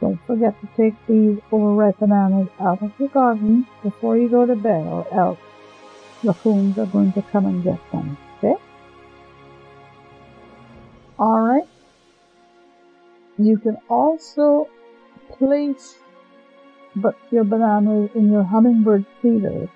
don't 0.02 0.20
forget 0.28 0.60
to 0.60 0.68
take 0.76 0.96
these 1.08 1.40
overripe 1.52 2.00
bananas 2.00 2.50
out 2.60 2.84
of 2.84 2.92
your 3.00 3.10
garden 3.10 3.68
before 3.84 4.18
you 4.18 4.28
go 4.28 4.46
to 4.46 4.56
bed 4.56 4.86
or 4.86 5.08
else 5.14 5.40
raccoons 6.24 6.78
are 6.78 6.88
going 6.88 7.14
to 7.14 7.22
come 7.22 7.46
and 7.46 7.64
get 7.64 7.80
them. 7.92 8.18
Okay? 8.38 8.56
Alright. 11.18 11.68
You 13.46 13.58
can 13.58 13.78
also 13.90 14.70
place 15.30 15.98
but 16.96 17.16
your 17.32 17.44
bananas 17.44 18.10
in 18.16 18.32
your 18.32 18.44
hummingbird 18.44 19.06
feeders. 19.22 19.70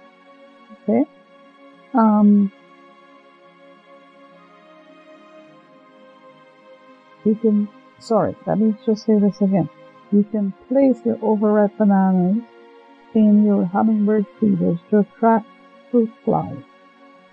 Okay? 0.84 1.06
Um, 1.94 2.52
you 7.24 7.36
can, 7.36 7.70
sorry, 8.00 8.36
let 8.46 8.60
me 8.60 8.76
just 8.86 9.06
say 9.06 9.18
this 9.20 9.40
again. 9.42 9.70
You 10.12 10.24
can 10.24 10.54
place 10.68 10.98
your 11.06 11.18
overripe 11.22 11.78
bananas 11.78 12.44
in 13.14 13.46
your 13.46 13.66
hummingbird 13.66 14.26
feeders 14.40 14.80
to 14.90 15.00
attract 15.00 15.48
fruit 15.90 16.12
flies. 16.24 16.64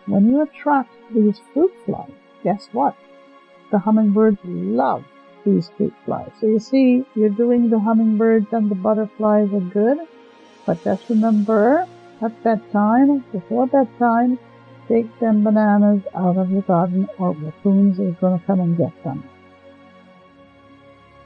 When 0.06 0.30
you 0.30 0.42
attract 0.42 0.90
these 1.12 1.40
fruit 1.52 1.72
flies, 1.84 2.12
guess 2.44 2.68
what? 2.72 2.96
The 3.70 3.78
hummingbirds 3.80 4.38
love 4.44 5.04
these 5.44 5.70
fruit 5.76 5.94
flies. 6.04 6.30
So 6.40 6.46
you 6.46 6.58
see, 6.58 7.04
you're 7.14 7.28
doing 7.28 7.70
the 7.70 7.78
hummingbirds 7.78 8.52
and 8.52 8.70
the 8.70 8.74
butterflies 8.74 9.52
are 9.52 9.60
good, 9.60 9.98
but 10.66 10.82
just 10.84 11.08
remember 11.08 11.86
at 12.20 12.42
bedtime, 12.44 13.24
before 13.32 13.66
bedtime, 13.66 14.38
take 14.88 15.18
them 15.18 15.42
bananas 15.42 16.02
out 16.14 16.36
of 16.36 16.50
your 16.50 16.62
garden 16.62 17.08
or 17.18 17.32
raccoons 17.32 17.98
are 17.98 18.12
going 18.12 18.38
to 18.38 18.46
come 18.46 18.60
and 18.60 18.76
get 18.76 18.92
them. 19.02 19.28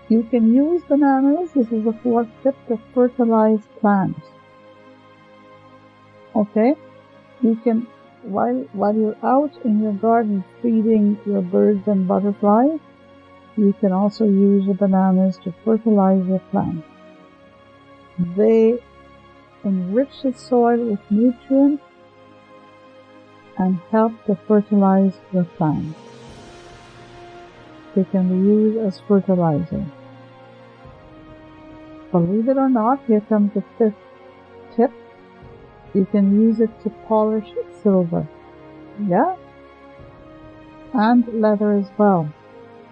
You 0.08 0.22
can 0.22 0.54
use 0.54 0.82
bananas, 0.88 1.50
this 1.52 1.72
is 1.72 1.84
the 1.84 1.92
fourth 2.02 2.28
tip, 2.42 2.54
to 2.68 2.78
fertilize 2.94 3.60
plants. 3.80 4.20
Okay? 6.34 6.74
You 7.42 7.56
can, 7.56 7.86
while, 8.22 8.64
while 8.72 8.94
you're 8.94 9.16
out 9.22 9.52
in 9.64 9.82
your 9.82 9.94
garden 9.94 10.44
feeding 10.62 11.18
your 11.26 11.42
birds 11.42 11.88
and 11.88 12.06
butterflies, 12.06 12.78
you 13.56 13.74
can 13.80 13.92
also 13.92 14.24
use 14.24 14.66
the 14.66 14.74
bananas 14.74 15.38
to 15.44 15.54
fertilize 15.64 16.26
your 16.26 16.40
plants. 16.50 16.86
They 18.36 18.78
enrich 19.64 20.22
the 20.22 20.32
soil 20.32 20.78
with 20.90 21.00
nutrients 21.10 21.82
and 23.58 23.78
help 23.90 24.12
to 24.26 24.36
fertilize 24.46 25.14
your 25.32 25.44
plants. 25.44 25.98
They 27.94 28.04
can 28.04 28.28
be 28.28 28.48
used 28.48 28.78
as 28.78 29.00
fertilizer. 29.08 29.86
Believe 32.12 32.48
it 32.48 32.58
or 32.58 32.68
not, 32.68 33.00
here 33.06 33.22
comes 33.22 33.54
the 33.54 33.64
fifth 33.78 33.94
tip. 34.76 34.92
You 35.94 36.04
can 36.04 36.40
use 36.40 36.60
it 36.60 36.70
to 36.82 36.90
polish 37.08 37.48
silver. 37.82 38.28
Yeah? 39.08 39.36
And 40.92 41.26
leather 41.40 41.72
as 41.72 41.88
well. 41.98 42.32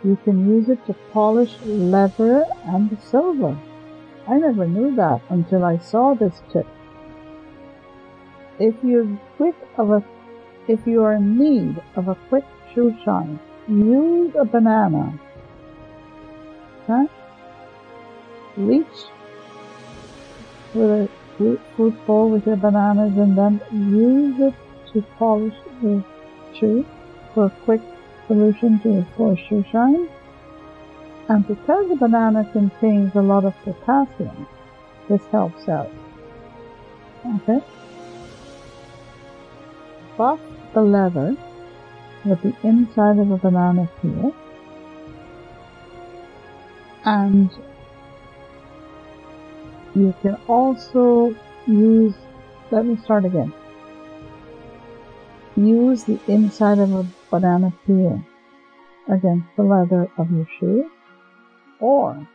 You 0.05 0.19
can 0.23 0.47
use 0.47 0.69
it 0.69 0.85
to 0.87 0.93
polish 1.13 1.57
leather 1.65 2.45
and 2.67 2.97
silver. 3.03 3.59
I 4.29 4.37
never 4.37 4.67
knew 4.67 4.95
that 4.97 5.23
until 5.31 5.65
I 5.65 5.79
saw 5.79 6.15
this 6.15 6.43
tip. 6.53 6.67
If 8.59 8.75
you're 8.83 9.19
quick 9.37 9.57
of 9.79 9.91
a, 9.91 10.05
if 10.69 10.87
you 10.87 11.03
are 11.03 11.15
in 11.15 11.39
need 11.39 11.83
of 11.97 12.09
a 12.09 12.15
quick 12.29 12.45
shoe 12.75 12.95
shine, 13.03 13.41
use 13.67 14.35
a 14.39 14.45
banana. 14.45 15.19
Okay? 16.83 17.11
Reach 18.59 18.87
with 20.75 20.91
a 20.91 21.09
fruit, 21.37 21.61
fruit 21.77 22.07
bowl 22.07 22.31
with 22.31 22.47
your 22.47 22.57
bananas 22.57 23.17
and 23.17 23.39
then 23.39 23.61
use 23.73 24.39
it 24.39 24.55
to 24.93 25.03
polish 25.19 25.55
the 25.83 26.05
shoe 26.59 26.85
for 27.33 27.47
a 27.47 27.51
quick 27.65 27.81
solution 28.27 28.81
to 28.81 29.07
for 29.17 29.37
shoe 29.37 29.65
shine. 29.71 30.09
And 31.29 31.47
because 31.47 31.89
the 31.89 31.97
banana 31.97 32.49
contains 32.53 33.15
a 33.15 33.23
lot 33.23 33.45
of 33.45 33.55
potassium, 33.65 34.47
this 35.09 35.23
helps 35.33 35.69
out. 35.69 35.91
Okay? 37.37 37.61
Buff 40.17 40.41
the 40.75 40.83
leather 40.83 41.37
with 42.25 42.43
the 42.43 42.55
inside 42.63 43.19
of 43.19 43.31
a 43.31 43.39
banana 43.39 43.89
peel 44.01 44.35
and 47.05 47.51
you 49.95 50.15
can 50.23 50.37
also 50.49 51.35
use, 51.67 52.15
let 52.71 52.85
me 52.85 52.97
start 52.97 53.25
again. 53.25 53.53
Use 55.57 56.05
the 56.05 56.19
inside 56.27 56.79
of 56.79 56.93
a 56.93 57.07
banana 57.35 57.75
peel 57.85 58.25
against 59.09 59.49
the 59.57 59.63
leather 59.65 60.09
of 60.17 60.31
your 60.31 60.47
shoe 60.61 60.89
or 61.81 62.29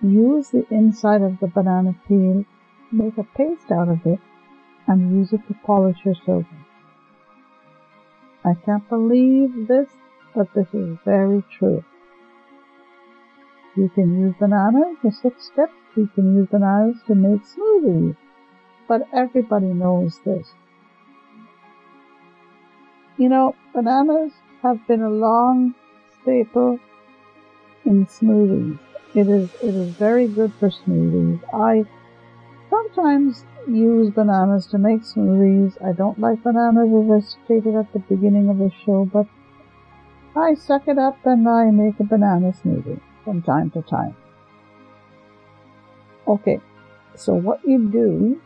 use 0.00 0.50
the 0.50 0.64
inside 0.70 1.22
of 1.22 1.40
the 1.40 1.48
banana 1.48 1.92
peel, 2.06 2.44
make 2.92 3.18
a 3.18 3.24
paste 3.24 3.72
out 3.72 3.88
of 3.88 4.06
it, 4.06 4.20
and 4.86 5.16
use 5.18 5.32
it 5.32 5.40
to 5.48 5.54
polish 5.66 5.98
your 6.04 6.14
silver. 6.24 6.58
I 8.44 8.54
can't 8.64 8.88
believe 8.88 9.66
this, 9.66 9.88
but 10.36 10.54
this 10.54 10.72
is 10.72 10.96
very 11.04 11.42
true. 11.58 11.84
You 13.76 13.88
can 13.88 14.20
use 14.20 14.34
bananas, 14.38 14.98
the 15.02 15.10
sixth 15.10 15.52
step, 15.52 15.70
you 15.96 16.08
can 16.14 16.36
use 16.36 16.48
bananas 16.48 16.98
to 17.08 17.16
make 17.16 17.42
smoothies, 17.42 18.16
but 18.86 19.02
everybody 19.12 19.66
knows 19.66 20.20
this. 20.24 20.54
You 23.20 23.28
know, 23.28 23.54
bananas 23.74 24.32
have 24.62 24.86
been 24.86 25.02
a 25.02 25.10
long 25.10 25.74
staple 26.22 26.80
in 27.84 28.06
smoothies. 28.06 28.78
It 29.14 29.28
is 29.28 29.50
it 29.62 29.74
is 29.74 29.90
very 29.96 30.26
good 30.26 30.54
for 30.54 30.70
smoothies. 30.70 31.38
I 31.52 31.84
sometimes 32.70 33.44
use 33.68 34.08
bananas 34.08 34.68
to 34.68 34.78
make 34.78 35.02
smoothies. 35.02 35.76
I 35.84 35.92
don't 35.92 36.18
like 36.18 36.42
bananas 36.42 36.88
as 36.94 37.10
I 37.10 37.44
stated 37.44 37.74
at 37.74 37.92
the 37.92 37.98
beginning 37.98 38.48
of 38.48 38.56
the 38.56 38.72
show, 38.86 39.04
but 39.04 39.26
I 40.34 40.54
suck 40.54 40.88
it 40.88 40.96
up 40.96 41.18
and 41.26 41.46
I 41.46 41.70
make 41.70 42.00
a 42.00 42.04
banana 42.04 42.52
smoothie 42.52 43.02
from 43.22 43.42
time 43.42 43.68
to 43.72 43.82
time. 43.82 44.16
Okay, 46.26 46.58
so 47.16 47.34
what 47.34 47.62
you 47.66 47.86
do, 47.86 48.40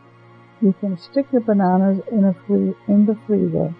you 0.61 0.75
can 0.81 0.97
stick 0.97 1.27
your 1.31 1.43
bananas 1.43 2.01
in 2.11 2.25
a 2.25 2.33
free 2.45 2.75
in 2.89 3.05
the 3.05 3.17
freezer, 3.25 3.73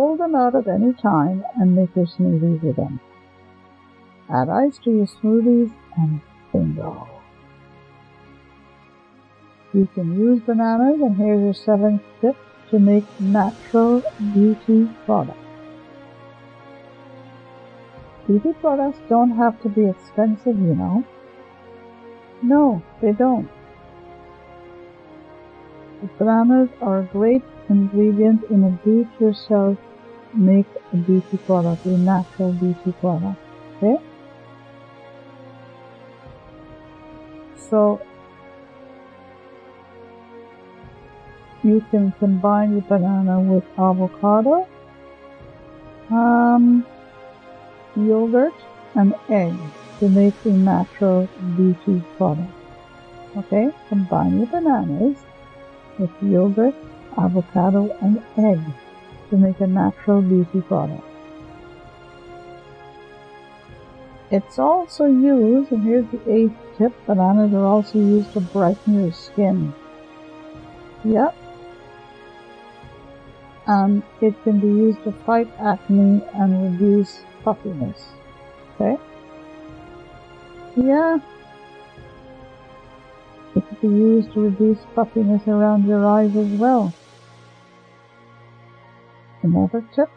pull 0.00 0.16
them 0.16 0.34
out 0.34 0.54
at 0.54 0.66
any 0.66 0.94
time, 0.94 1.44
and 1.56 1.76
make 1.76 1.94
your 1.94 2.06
smoothies 2.06 2.62
with 2.62 2.76
them. 2.76 2.98
Add 4.30 4.48
ice 4.48 4.78
to 4.84 4.90
your 4.90 5.06
smoothies 5.06 5.70
and 5.94 6.22
bingo. 6.50 7.06
You 9.74 9.86
can 9.94 10.18
use 10.18 10.40
bananas, 10.40 11.02
and 11.02 11.18
here's 11.18 11.42
your 11.42 11.52
seventh 11.52 12.00
tip 12.22 12.34
to 12.70 12.78
make 12.78 13.04
natural 13.20 14.02
beauty 14.32 14.88
products. 15.04 15.36
Beauty 18.26 18.54
products 18.54 19.00
don't 19.10 19.36
have 19.36 19.60
to 19.60 19.68
be 19.68 19.84
expensive, 19.84 20.58
you 20.58 20.74
know. 20.82 21.04
No, 22.40 22.82
they 23.02 23.12
don't. 23.12 23.50
Bananas 26.18 26.70
are 26.80 27.00
a 27.00 27.04
great 27.18 27.44
ingredient 27.68 28.44
in 28.44 28.64
a 28.64 28.70
do-it-yourself 28.82 29.76
make 30.34 30.66
a 30.92 30.96
beauty 30.96 31.36
product, 31.38 31.84
a 31.86 31.90
natural 31.90 32.52
beauty 32.52 32.92
product. 33.00 33.38
Okay? 33.76 33.96
So 37.56 38.00
you 41.62 41.84
can 41.90 42.12
combine 42.12 42.74
the 42.74 42.80
banana 42.82 43.40
with 43.40 43.64
avocado, 43.78 44.66
um, 46.10 46.86
yogurt, 47.96 48.54
and 48.94 49.14
egg 49.28 49.54
to 49.98 50.08
make 50.08 50.34
a 50.44 50.48
natural 50.48 51.28
beauty 51.56 52.02
product. 52.16 52.50
Okay, 53.36 53.70
combine 53.88 54.38
your 54.38 54.46
bananas 54.46 55.16
with 55.98 56.10
yogurt, 56.22 56.74
avocado, 57.16 57.96
and 58.00 58.20
egg 58.36 58.60
to 59.30 59.36
make 59.36 59.60
a 59.60 59.66
natural 59.66 60.22
beauty 60.22 60.60
product. 60.60 61.04
It's 64.30 64.58
also 64.58 65.06
used, 65.06 65.72
and 65.72 65.82
here's 65.82 66.06
the 66.10 66.20
eighth 66.30 66.56
tip, 66.78 66.92
bananas 67.06 67.52
are 67.52 67.64
also 67.64 67.98
used 67.98 68.32
to 68.34 68.40
brighten 68.40 69.02
your 69.02 69.12
skin. 69.12 69.74
Yep, 71.04 71.34
and 73.70 74.02
it 74.20 74.34
can 74.42 74.58
be 74.58 74.66
used 74.66 75.02
to 75.04 75.12
fight 75.12 75.48
acne 75.60 76.20
and 76.34 76.72
reduce 76.72 77.20
puffiness. 77.44 78.08
Okay? 78.74 78.96
Yeah. 80.76 81.18
It 83.54 83.64
can 83.68 83.76
be 83.80 83.88
used 83.88 84.32
to 84.32 84.40
reduce 84.40 84.78
puffiness 84.94 85.46
around 85.46 85.86
your 85.86 86.04
eyes 86.04 86.34
as 86.34 86.50
well. 86.58 86.92
Another 89.42 89.84
tip, 89.94 90.10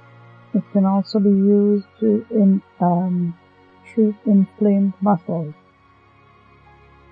it 0.53 0.63
can 0.71 0.85
also 0.85 1.19
be 1.19 1.29
used 1.29 1.87
to 1.99 2.25
in, 2.29 2.61
um, 2.79 3.37
treat 3.85 4.15
inflamed 4.25 4.93
muscles. 5.01 5.53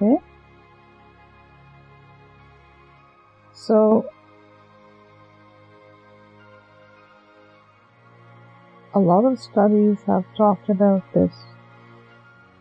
Okay? 0.02 0.18
So 3.54 4.06
A 8.94 9.00
lot 9.00 9.24
of 9.24 9.40
studies 9.40 10.00
have 10.06 10.26
talked 10.36 10.68
about 10.68 11.02
this, 11.14 11.32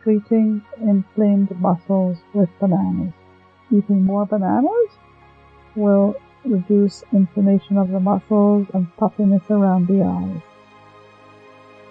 treating 0.05 0.63
inflamed 0.81 1.51
muscles 1.61 2.19
with 2.33 2.49
bananas. 2.61 3.13
Eating 3.69 4.05
more 4.05 4.27
bananas 4.27 4.91
will 5.75 6.15
reduce 6.45 7.05
inflammation 7.13 7.77
of 7.77 7.91
the 7.91 8.01
muscles 8.01 8.67
and 8.73 8.95
puffiness 8.97 9.43
around 9.51 9.87
the 9.87 10.03
eyes. 10.03 10.43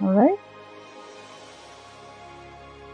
Alright? 0.01 0.39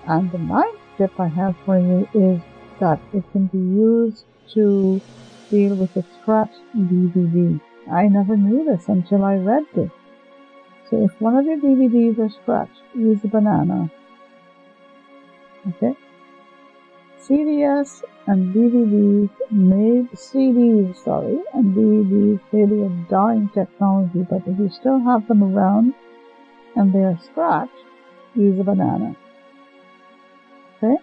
And 0.07 0.31
the 0.31 0.37
ninth 0.37 0.79
tip 0.97 1.19
I 1.19 1.27
have 1.27 1.55
for 1.65 1.79
you 1.79 2.07
is 2.13 2.41
that 2.79 2.99
it 3.13 3.23
can 3.31 3.47
be 3.47 3.57
used 3.57 4.25
to 4.53 5.01
deal 5.49 5.75
with 5.75 5.95
a 5.95 6.03
scratched 6.21 6.61
DVD. 6.75 7.59
I 7.91 8.07
never 8.07 8.35
knew 8.35 8.65
this 8.65 8.87
until 8.87 9.23
I 9.23 9.35
read 9.35 9.65
this. 9.75 9.91
So 10.89 11.03
if 11.03 11.19
one 11.19 11.35
of 11.35 11.45
your 11.45 11.57
DVDs 11.57 12.19
are 12.19 12.29
scratched, 12.29 12.81
use 12.93 13.23
a 13.23 13.27
banana. 13.27 13.91
Okay? 15.67 15.95
CDs 17.27 18.03
and 18.27 18.53
DVDs 18.53 19.29
may, 19.51 20.03
CDs, 20.15 20.95
sorry, 21.03 21.39
and 21.53 21.75
DVDs 21.75 22.39
may 22.51 22.65
be 22.65 22.81
a 22.83 22.89
dying 23.09 23.49
technology, 23.53 24.25
but 24.29 24.41
if 24.47 24.59
you 24.59 24.69
still 24.69 24.99
have 24.99 25.27
them 25.27 25.43
around 25.43 25.93
and 26.75 26.93
they 26.93 27.03
are 27.03 27.19
scratched, 27.23 27.71
use 28.35 28.59
a 28.59 28.63
banana. 28.63 29.15
Okay? 30.77 30.95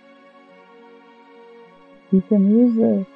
You 2.11 2.21
can 2.29 2.51
use 2.51 2.77
the, 2.77 3.07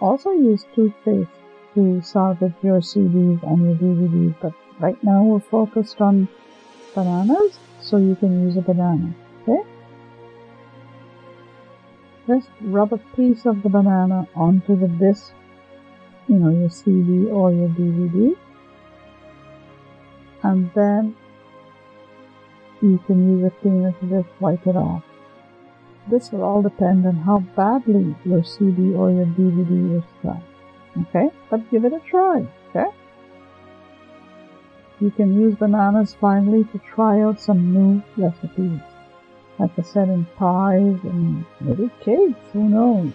also 0.00 0.30
use 0.30 0.64
toothpaste 0.74 1.30
to 1.74 2.00
salvage 2.02 2.54
your 2.62 2.80
CDs 2.80 3.42
and 3.42 3.62
your 3.62 3.76
DVDs, 3.76 4.34
but 4.40 4.52
Right 4.80 5.02
now 5.02 5.24
we're 5.24 5.40
focused 5.40 6.00
on 6.00 6.28
bananas, 6.94 7.58
so 7.80 7.96
you 7.96 8.14
can 8.14 8.46
use 8.46 8.56
a 8.56 8.60
banana, 8.60 9.12
Just 12.28 12.50
rub 12.60 12.92
a 12.92 12.98
piece 13.16 13.46
of 13.46 13.62
the 13.62 13.70
banana 13.70 14.28
onto 14.36 14.76
the 14.78 14.86
disc, 14.86 15.32
you 16.28 16.36
know, 16.36 16.50
your 16.50 16.68
CD 16.68 17.26
or 17.30 17.50
your 17.50 17.70
DVD, 17.70 18.36
and 20.42 20.70
then 20.74 21.16
you 22.82 22.98
can 23.06 23.30
use 23.30 23.44
a 23.46 23.50
cleaner 23.62 23.92
to 23.92 24.06
just 24.06 24.28
wipe 24.40 24.66
it 24.66 24.76
off. 24.76 25.02
This 26.10 26.30
will 26.30 26.42
all 26.42 26.62
depend 26.62 27.06
on 27.06 27.16
how 27.16 27.38
badly 27.56 28.14
your 28.24 28.44
CD 28.44 28.94
or 28.94 29.10
your 29.10 29.26
DVD 29.26 29.98
is 29.98 30.04
scratched. 30.18 30.44
Okay? 31.08 31.30
But 31.50 31.70
give 31.70 31.84
it 31.84 31.92
a 31.92 32.00
try. 32.00 32.46
Okay? 32.68 32.90
You 35.00 35.10
can 35.10 35.38
use 35.38 35.54
bananas 35.54 36.14
finally 36.20 36.64
to 36.64 36.78
try 36.78 37.20
out 37.22 37.40
some 37.40 37.72
new 37.72 38.02
recipes. 38.16 38.80
Like 39.58 39.70
I 39.78 39.82
said, 39.82 40.08
in 40.08 40.24
pies 40.36 40.98
and 41.02 41.44
maybe 41.60 41.90
cakes, 42.00 42.38
who 42.52 42.68
knows? 42.68 43.12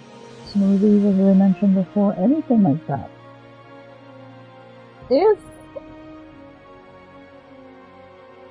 Smoothies, 0.51 1.05
as 1.05 1.19
I 1.19 1.33
mentioned 1.33 1.75
before, 1.75 2.13
anything 2.15 2.63
like 2.63 2.85
that. 2.87 3.09
If 5.09 5.39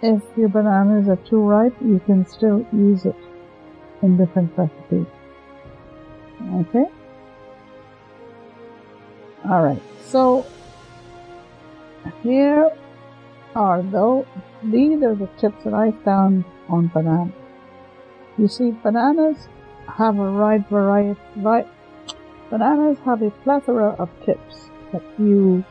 if 0.02 0.22
your 0.37 0.48
bananas 0.48 1.09
are 1.09 1.16
too 1.28 1.40
ripe, 1.40 1.74
you 1.81 2.00
can 2.07 2.26
still 2.26 2.66
use 2.72 3.05
it 3.05 3.14
in 4.02 4.16
different 4.16 4.52
recipes. 4.57 5.07
Okay? 6.55 6.85
Alright, 9.46 9.83
so 10.05 10.44
here 12.22 12.70
are 13.55 13.83
though 13.83 14.26
these 14.64 15.02
are 15.02 15.14
the 15.14 15.28
tips 15.38 15.64
that 15.64 15.74
I 15.74 15.92
found 16.05 16.44
on 16.68 16.88
bananas. 16.88 17.41
You 18.42 18.48
see, 18.48 18.72
bananas 18.72 19.46
have 19.87 20.18
a 20.18 20.33
wide 20.33 20.68
variety. 20.68 21.20
Right, 21.37 21.64
bananas 22.50 22.98
have 23.05 23.22
a 23.22 23.31
plethora 23.31 23.90
of 24.00 24.11
tips 24.26 24.68
that 24.92 25.05
you. 25.16 25.64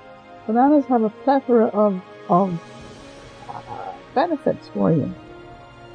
Bananas 0.48 0.86
have 0.86 1.04
a 1.04 1.10
plethora 1.10 1.66
of 1.66 2.02
of 2.30 2.58
benefits 4.16 4.70
for 4.70 4.94
you, 4.94 5.14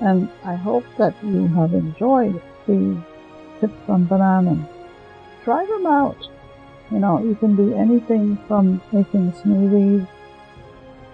and 0.02 0.28
I 0.44 0.54
hope 0.54 0.84
that 0.98 1.14
you 1.24 1.46
have 1.48 1.72
enjoyed 1.72 2.42
the 2.66 3.02
tips 3.58 3.88
on 3.88 4.04
bananas. 4.04 4.68
Try 5.44 5.64
them 5.64 5.86
out. 5.86 6.28
You 6.90 6.98
know, 6.98 7.24
you 7.24 7.36
can 7.36 7.56
do 7.56 7.72
anything 7.72 8.36
from 8.46 8.82
making 8.92 9.32
smoothies 9.32 10.06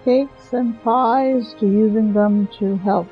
cakes 0.03 0.51
and 0.51 0.83
pies 0.83 1.55
to 1.61 1.65
using 1.65 2.11
them 2.11 2.49
to 2.59 2.75
help 2.79 3.07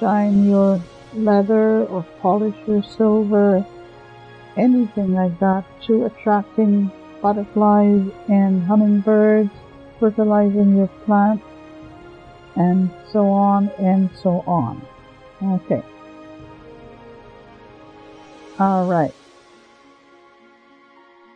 shine 0.00 0.50
your 0.50 0.82
leather 1.14 1.84
or 1.84 2.06
polish 2.20 2.56
your 2.66 2.82
silver, 2.82 3.64
anything 4.56 5.14
like 5.14 5.38
that, 5.40 5.64
to 5.86 6.06
attracting 6.06 6.90
butterflies 7.20 8.02
and 8.28 8.62
hummingbirds, 8.64 9.50
fertilizing 10.00 10.76
your 10.76 10.88
plants, 11.04 11.44
and 12.56 12.90
so 13.10 13.28
on 13.28 13.70
and 13.78 14.10
so 14.22 14.42
on. 14.46 14.82
Okay. 15.42 15.82
All 18.58 18.84
right. 18.84 19.14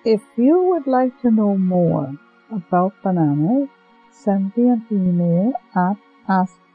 If 0.05 0.21
you 0.37 0.63
would 0.63 0.87
like 0.87 1.21
to 1.23 1.31
know 1.31 1.57
more 1.57 2.15
about 2.53 2.95
bananas, 3.03 3.69
send 4.13 4.57
me 4.57 4.69
an 4.69 4.87
email 4.91 5.53
at 5.75 5.97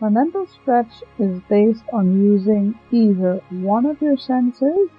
my 0.00 0.10
mental 0.10 0.46
stretch 0.46 1.02
is 1.18 1.40
based 1.48 1.84
on 1.94 2.22
using 2.22 2.78
either 2.92 3.42
one 3.48 3.86
of 3.86 4.02
your 4.02 4.18
senses 4.18 4.90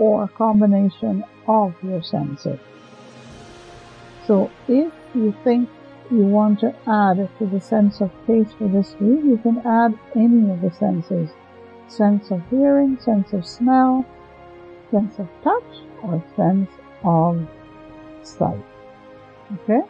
or 0.00 0.24
a 0.24 0.28
combination 0.28 1.22
of 1.46 1.74
your 1.84 2.02
senses. 2.02 2.58
So 4.26 4.50
if 4.66 4.92
you 5.14 5.34
think 5.44 5.68
you 6.10 6.24
want 6.26 6.60
to 6.60 6.74
add 6.86 7.28
to 7.38 7.46
the 7.46 7.60
sense 7.60 8.00
of 8.00 8.10
taste 8.26 8.54
for 8.58 8.66
this 8.66 8.94
week, 8.98 9.22
you 9.24 9.38
can 9.42 9.58
add 9.58 9.96
any 10.16 10.50
of 10.50 10.60
the 10.62 10.72
senses. 10.72 11.30
Sense 11.88 12.30
of 12.30 12.42
hearing, 12.50 12.98
sense 12.98 13.32
of 13.32 13.46
smell, 13.46 14.06
sense 14.90 15.18
of 15.18 15.28
touch, 15.44 15.72
or 16.02 16.24
sense 16.34 16.70
of 17.04 17.46
sight. 18.22 18.64
Okay? 19.52 19.82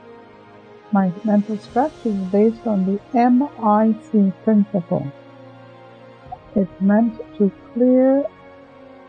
My 0.93 1.13
mental 1.23 1.57
stretch 1.59 1.93
is 2.05 2.17
based 2.33 2.67
on 2.67 2.85
the 2.85 2.99
MIC 3.15 4.45
principle. 4.45 5.11
It's 6.57 6.81
meant 6.81 7.17
to 7.39 7.53
clear 7.73 8.27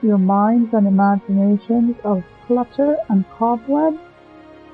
your 0.02 0.18
minds 0.18 0.74
and 0.74 0.88
imaginations 0.88 1.96
of 2.04 2.24
clutter 2.48 2.98
and 3.10 3.30
cobwebs 3.32 4.00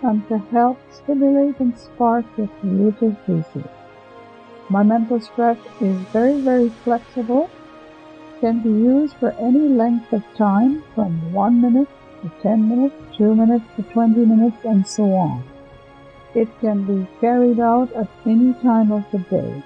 and 0.04 0.28
to 0.28 0.38
help 0.38 0.78
stimulate 0.92 1.60
and 1.60 1.78
spark 1.78 2.26
your 2.38 2.48
creative 2.60 3.16
juices. 3.26 3.68
My 4.70 4.84
mental 4.84 5.20
stretch 5.20 5.60
is 5.82 5.98
very, 6.14 6.42
very 6.42 6.70
flexible, 6.84 7.50
can 8.40 8.62
be 8.62 8.70
used 8.70 9.16
for 9.16 9.32
any 9.40 9.68
length 9.68 10.14
of 10.14 10.24
time 10.36 10.84
from 10.94 11.34
1 11.34 11.62
minute 11.62 11.88
to 12.22 12.32
10 12.42 12.70
minutes, 12.70 12.96
2 13.18 13.36
minutes 13.36 13.66
to 13.76 13.84
20 13.84 14.26
minutes, 14.26 14.58
and 14.64 14.86
so 14.86 15.14
on. 15.14 15.44
It 16.36 16.50
can 16.60 16.84
be 16.84 17.08
carried 17.20 17.60
out 17.60 17.92
at 17.94 18.10
any 18.26 18.54
time 18.56 18.92
of 18.92 19.10
the 19.12 19.20
day. 19.20 19.64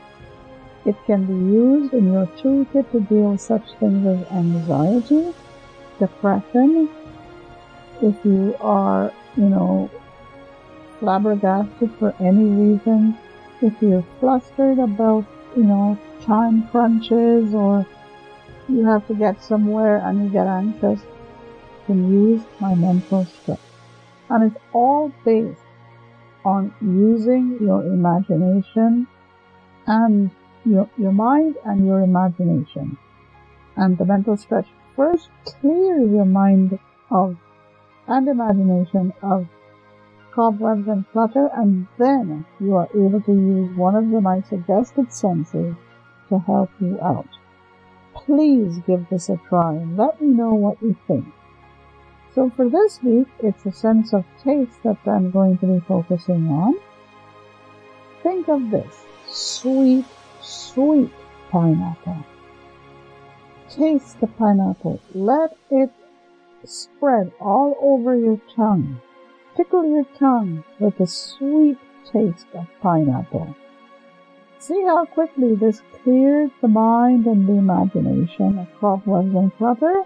It 0.86 0.96
can 1.06 1.26
be 1.26 1.34
used 1.34 1.94
in 1.94 2.14
your 2.14 2.28
toolkit 2.40 2.92
to 2.92 3.02
deal 3.02 3.32
with 3.32 3.42
such 3.42 3.68
things 3.80 4.06
as 4.08 4.32
anxiety, 4.32 5.34
depression, 6.02 6.90
if 8.02 8.16
you 8.26 8.56
are, 8.60 9.14
you 9.38 9.50
know, 9.54 9.90
flabbergasted 11.00 11.92
for 12.00 12.16
any 12.20 12.44
reason, 12.44 13.16
if 13.62 13.74
you're 13.82 14.06
flustered 14.20 14.80
about, 14.80 15.26
you 15.56 15.64
know, 15.64 15.98
time 16.24 16.68
crunches 16.70 17.54
or 17.54 17.86
you 18.68 18.84
have 18.86 19.06
to 19.08 19.14
get 19.14 19.42
somewhere 19.44 19.98
and 19.98 20.24
you 20.24 20.30
get 20.30 20.48
anxious, 20.48 21.02
you 21.02 21.86
can 21.86 22.12
use 22.12 22.42
my 22.60 22.74
mental 22.74 23.26
stretch. 23.26 23.60
And 24.30 24.52
it's 24.52 24.62
all 24.74 25.12
based 25.24 25.62
on 26.44 26.74
using 26.82 27.58
your 27.62 27.84
imagination 27.84 29.08
and 29.86 30.32
your, 30.66 30.90
your 30.98 31.12
mind 31.12 31.58
and 31.66 31.86
your 31.86 32.02
imagination. 32.02 32.98
And 33.76 33.98
the 33.98 34.06
mental 34.06 34.38
stretch 34.38 34.68
first 35.02 35.30
clears 35.46 36.12
your 36.12 36.26
mind 36.26 36.78
of 37.10 37.36
and 38.08 38.28
imagination 38.28 39.12
of 39.24 39.48
cobwebs 40.32 40.88
and 40.88 41.10
clutter, 41.12 41.50
and 41.56 41.88
then 41.98 42.46
you 42.60 42.76
are 42.76 42.88
able 42.94 43.20
to 43.20 43.32
use 43.32 43.76
one 43.76 43.96
of 43.96 44.08
the 44.12 44.22
my 44.22 44.40
suggested 44.42 45.12
senses 45.12 45.74
to 46.30 46.38
help 46.38 46.70
you 46.80 47.00
out. 47.02 47.28
Please 48.14 48.78
give 48.86 49.04
this 49.10 49.30
a 49.30 49.38
try 49.50 49.74
and 49.74 49.98
let 49.98 50.22
me 50.22 50.28
know 50.28 50.54
what 50.54 50.80
you 50.84 50.96
think. 51.08 51.26
So 52.36 52.52
for 52.52 52.70
this 52.70 53.02
week, 53.02 53.28
it's 53.40 53.66
a 53.66 53.72
sense 53.72 54.14
of 54.14 54.24
taste 54.44 54.84
that 54.84 55.00
I'm 55.08 55.32
going 55.32 55.58
to 55.60 55.66
be 55.66 55.80
focusing 55.88 56.48
on. 56.50 56.76
Think 58.22 58.48
of 58.50 58.70
this. 58.70 59.04
Sweet, 59.28 60.06
sweet 60.42 61.12
pineapple. 61.50 62.24
Taste 63.72 64.20
the 64.20 64.28
pineapple. 64.28 65.00
Let 65.14 65.56
it 65.70 65.92
spread 66.66 67.32
all 67.40 67.78
over 67.80 68.18
your 68.18 68.42
tongue. 68.54 69.00
Tickle 69.56 69.86
your 69.86 70.04
tongue 70.20 70.66
with 70.78 70.98
the 70.98 71.08
sweet 71.08 71.78
taste 72.12 72.48
of 72.54 72.68
pineapple. 72.82 73.56
See 74.60 74.84
how 74.84 75.06
quickly 75.06 75.56
this 75.56 75.82
clears 76.04 76.52
the 76.62 76.68
mind 76.68 77.26
and 77.26 77.48
the 77.48 77.54
imagination 77.54 78.60
of 78.60 78.68
cobwebs 78.82 79.34
and 79.34 79.56
clutter, 79.56 80.04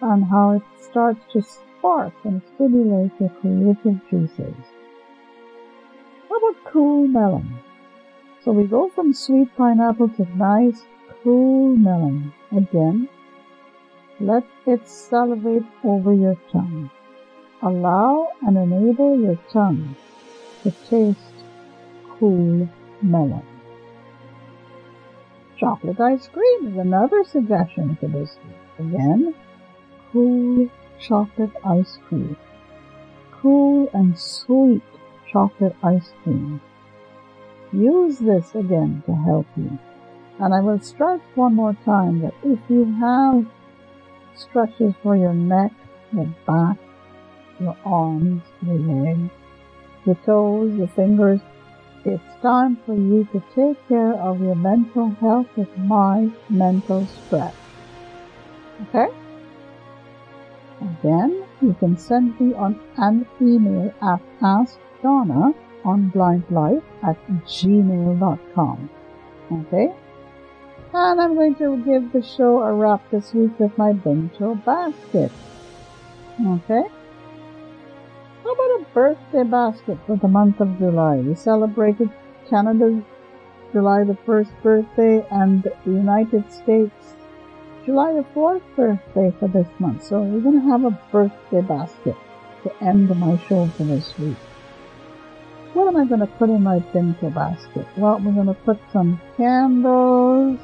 and 0.00 0.24
how 0.26 0.52
it 0.52 0.62
starts 0.80 1.20
to 1.32 1.42
spark 1.42 2.14
and 2.22 2.40
stimulate 2.54 3.10
your 3.18 3.30
creative 3.40 4.00
juices. 4.08 4.54
How 6.28 6.36
about 6.36 6.64
cool 6.72 7.08
melon? 7.08 7.58
So 8.44 8.52
we 8.52 8.68
go 8.68 8.88
from 8.90 9.12
sweet 9.12 9.48
pineapple 9.56 10.10
to 10.10 10.36
nice, 10.36 10.82
cool 11.24 11.76
melon. 11.76 12.32
Again, 12.56 13.08
let 14.18 14.44
it 14.66 14.86
salivate 14.88 15.64
over 15.84 16.12
your 16.12 16.36
tongue. 16.50 16.90
Allow 17.62 18.28
and 18.42 18.56
enable 18.56 19.20
your 19.20 19.38
tongue 19.52 19.96
to 20.62 20.70
taste 20.88 21.18
cool 22.18 22.68
melon. 23.02 23.42
Chocolate 25.58 26.00
ice 26.00 26.28
cream 26.28 26.68
is 26.68 26.76
another 26.76 27.22
suggestion 27.22 27.96
for 28.00 28.08
this. 28.08 28.36
Again, 28.78 29.34
cool 30.12 30.68
chocolate 30.98 31.52
ice 31.64 31.98
cream. 32.08 32.36
Cool 33.30 33.88
and 33.94 34.18
sweet 34.18 34.82
chocolate 35.30 35.76
ice 35.82 36.12
cream. 36.22 36.60
Use 37.72 38.18
this 38.18 38.54
again 38.54 39.02
to 39.06 39.14
help 39.14 39.46
you. 39.56 39.78
And 40.40 40.54
I 40.54 40.60
will 40.60 40.80
stress 40.80 41.20
one 41.34 41.54
more 41.54 41.76
time 41.84 42.22
that 42.22 42.34
if 42.42 42.58
you 42.68 42.84
have 42.98 43.46
stretches 44.34 44.94
for 45.02 45.14
your 45.16 45.34
neck, 45.34 45.72
your 46.12 46.34
back, 46.46 46.76
your 47.60 47.76
arms, 47.84 48.42
your 48.62 48.78
legs, 48.78 49.30
your 50.06 50.14
toes, 50.26 50.74
your 50.76 50.88
fingers. 50.88 51.40
It's 52.04 52.24
time 52.40 52.78
for 52.86 52.94
you 52.94 53.28
to 53.32 53.42
take 53.54 53.76
care 53.88 54.14
of 54.14 54.40
your 54.40 54.54
mental 54.54 55.10
health 55.20 55.46
with 55.56 55.68
my 55.76 56.30
mental 56.48 57.06
stretch. 57.06 57.54
Okay? 58.88 59.08
Again, 60.80 61.44
you 61.60 61.76
can 61.78 61.98
send 61.98 62.40
me 62.40 62.54
on 62.54 62.80
an 62.96 63.26
email 63.42 63.92
at 64.00 64.22
askdonna 64.40 65.54
on 65.84 66.10
blindlife 66.10 66.82
at 67.02 67.18
gmail.com. 67.44 68.90
Okay? 69.52 69.92
And 70.92 71.20
I'm 71.20 71.34
going 71.34 71.54
to 71.56 71.76
give 71.84 72.12
the 72.12 72.22
show 72.22 72.62
a 72.62 72.72
wrap 72.72 73.08
this 73.10 73.32
week 73.32 73.58
with 73.60 73.76
my 73.78 73.92
bento 73.92 74.56
basket. 74.56 75.30
Okay? 76.40 76.82
How 78.42 78.52
about 78.52 78.80
a 78.80 78.84
birthday 78.92 79.44
basket 79.44 79.98
for 80.06 80.16
the 80.16 80.26
month 80.26 80.60
of 80.60 80.78
July? 80.78 81.16
We 81.18 81.36
celebrated 81.36 82.10
Canada's 82.48 83.04
July 83.72 84.02
the 84.02 84.18
1st 84.26 84.62
birthday 84.62 85.24
and 85.30 85.62
the 85.62 85.72
United 85.86 86.50
States 86.52 87.14
July 87.86 88.12
the 88.12 88.24
4th 88.34 88.62
birthday 88.74 89.32
for 89.38 89.48
this 89.48 89.68
month. 89.78 90.04
So 90.04 90.20
we're 90.22 90.40
going 90.40 90.60
to 90.60 90.68
have 90.70 90.84
a 90.84 90.98
birthday 91.12 91.62
basket 91.62 92.16
to 92.64 92.84
end 92.84 93.08
my 93.18 93.38
show 93.46 93.68
for 93.68 93.84
this 93.84 94.18
week. 94.18 94.36
what 95.72 95.86
am 95.86 95.96
I 95.96 96.04
going 96.04 96.20
to 96.20 96.26
put 96.26 96.50
in 96.50 96.62
my 96.62 96.80
bento 96.80 97.30
basket? 97.30 97.86
Well, 97.96 98.18
we're 98.18 98.32
going 98.32 98.48
to 98.48 98.54
put 98.54 98.78
some 98.92 99.20
candles, 99.36 100.58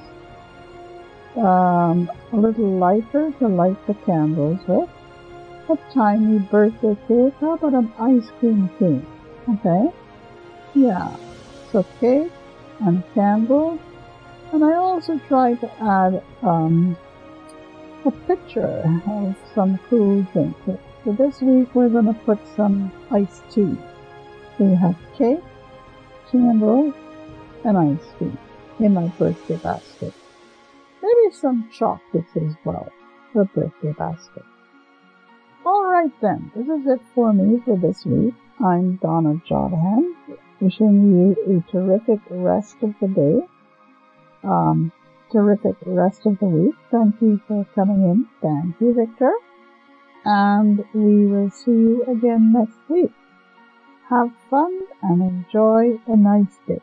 um, 1.36 2.10
a 2.32 2.36
little 2.36 2.78
lighter 2.78 3.32
to 3.38 3.48
light 3.48 3.86
the 3.86 3.94
candles 4.06 4.60
with, 4.66 4.88
a 5.68 5.76
tiny 5.92 6.38
birthday 6.38 6.96
cake. 7.08 7.34
How 7.40 7.54
about 7.54 7.74
an 7.74 7.92
ice 7.98 8.30
cream 8.38 8.70
cake? 8.78 9.02
Okay? 9.48 9.92
Yeah. 10.74 11.16
So 11.72 11.84
cake 12.00 12.32
and 12.80 13.02
candle. 13.14 13.78
And 14.52 14.64
I 14.64 14.74
also 14.74 15.18
try 15.26 15.54
to 15.54 15.82
add 15.82 16.22
um, 16.42 16.96
a 18.04 18.10
picture 18.10 18.82
of 19.06 19.36
some 19.54 19.78
cool 19.90 20.22
drink. 20.32 20.56
So 21.04 21.12
this 21.12 21.40
week 21.40 21.74
we're 21.74 21.88
going 21.88 22.06
to 22.06 22.14
put 22.14 22.38
some 22.54 22.92
iced 23.10 23.42
tea. 23.50 23.76
We 24.58 24.74
have 24.76 24.96
cake, 25.18 25.42
candles, 26.30 26.94
and 27.64 27.76
ice 27.76 28.06
cream 28.16 28.38
in 28.78 28.94
my 28.94 29.08
birthday 29.18 29.56
basket. 29.56 30.14
Some 31.32 31.68
chocolates 31.70 32.36
as 32.36 32.54
well 32.64 32.90
for 33.32 33.44
birthday 33.46 33.92
basket. 33.92 34.44
Alright 35.64 36.12
then, 36.22 36.52
this 36.54 36.68
is 36.68 36.86
it 36.86 37.00
for 37.14 37.32
me 37.32 37.60
for 37.64 37.76
this 37.76 38.06
week. 38.06 38.34
I'm 38.64 38.96
Donna 38.96 39.40
Jodhan, 39.48 40.14
wishing 40.60 41.36
you 41.46 41.56
a 41.56 41.70
terrific 41.70 42.20
rest 42.30 42.76
of 42.82 42.94
the 43.00 43.08
day. 43.08 43.46
Um, 44.44 44.92
terrific 45.32 45.76
rest 45.84 46.24
of 46.26 46.38
the 46.38 46.46
week. 46.46 46.74
Thank 46.90 47.20
you 47.20 47.40
for 47.48 47.66
coming 47.74 48.02
in. 48.02 48.28
Thank 48.40 48.80
you, 48.80 48.94
Victor. 48.94 49.32
And 50.24 50.84
we 50.94 51.26
will 51.26 51.50
see 51.50 51.72
you 51.72 52.04
again 52.04 52.52
next 52.52 52.78
week. 52.88 53.12
Have 54.08 54.30
fun 54.48 54.80
and 55.02 55.20
enjoy 55.20 55.98
a 56.06 56.16
nice 56.16 56.56
day. 56.66 56.80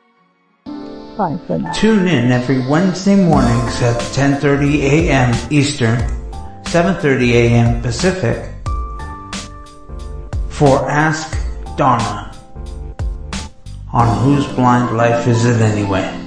Bye 1.17 1.37
for. 1.45 1.59
Tune 1.73 2.07
in 2.07 2.31
every 2.31 2.65
Wednesday 2.67 3.15
mornings 3.15 3.81
at 3.81 3.99
10:30 4.13 4.81
a.m. 4.81 5.35
Eastern, 5.51 5.99
7:30 6.63 7.33
a.m. 7.33 7.81
Pacific 7.81 8.49
for 10.49 10.89
Ask 10.89 11.37
Donna 11.77 12.31
on 13.91 14.07
Whose 14.23 14.47
Blind 14.55 14.97
Life 14.97 15.27
Is 15.27 15.45
It 15.45 15.61
Anyway? 15.61 16.22